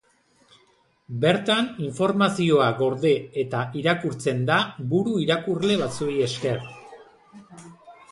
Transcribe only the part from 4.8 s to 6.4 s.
buru irakurle batzuei